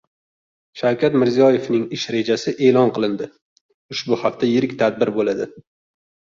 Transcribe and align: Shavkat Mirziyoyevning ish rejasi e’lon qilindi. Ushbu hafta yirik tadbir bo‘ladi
Shavkat 0.79 1.17
Mirziyoyevning 1.23 1.83
ish 1.99 2.07
rejasi 2.17 2.55
e’lon 2.69 2.91
qilindi. 2.97 3.29
Ushbu 3.97 4.21
hafta 4.25 4.53
yirik 4.55 4.77
tadbir 4.85 5.17
bo‘ladi 5.23 5.51